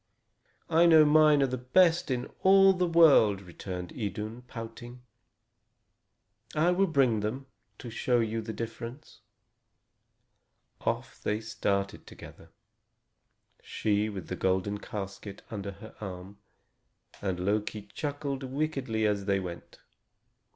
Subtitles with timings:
[0.67, 5.03] "I know mine are the best in all the world," returned Idun, pouting.
[6.55, 7.45] "I will bring them,
[7.77, 9.21] to show you the difference."
[10.83, 12.49] Off they started together,
[13.61, 16.39] she with the golden casket under her arm;
[17.21, 19.77] and Loki chuckled wickedly as they went.